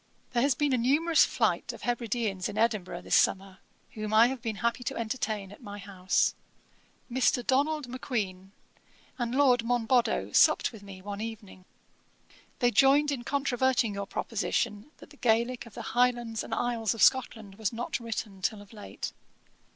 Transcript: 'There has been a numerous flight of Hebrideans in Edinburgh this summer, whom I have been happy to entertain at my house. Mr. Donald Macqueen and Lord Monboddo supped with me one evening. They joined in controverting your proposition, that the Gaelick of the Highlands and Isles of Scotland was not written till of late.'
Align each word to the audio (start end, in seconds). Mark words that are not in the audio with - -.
'There 0.31 0.41
has 0.41 0.55
been 0.55 0.73
a 0.73 0.79
numerous 0.79 1.25
flight 1.25 1.71
of 1.71 1.83
Hebrideans 1.83 2.49
in 2.49 2.57
Edinburgh 2.57 3.01
this 3.03 3.15
summer, 3.15 3.59
whom 3.91 4.15
I 4.15 4.25
have 4.29 4.41
been 4.41 4.55
happy 4.55 4.83
to 4.85 4.95
entertain 4.97 5.51
at 5.51 5.61
my 5.61 5.77
house. 5.77 6.33
Mr. 7.07 7.45
Donald 7.45 7.87
Macqueen 7.87 8.49
and 9.19 9.35
Lord 9.35 9.63
Monboddo 9.63 10.31
supped 10.31 10.71
with 10.71 10.81
me 10.81 11.03
one 11.03 11.21
evening. 11.21 11.65
They 12.57 12.71
joined 12.71 13.11
in 13.11 13.23
controverting 13.23 13.93
your 13.93 14.07
proposition, 14.07 14.89
that 14.97 15.11
the 15.11 15.17
Gaelick 15.17 15.67
of 15.67 15.75
the 15.75 15.83
Highlands 15.93 16.43
and 16.43 16.51
Isles 16.51 16.95
of 16.95 17.03
Scotland 17.03 17.59
was 17.59 17.71
not 17.71 17.99
written 17.99 18.41
till 18.41 18.63
of 18.63 18.73
late.' 18.73 19.13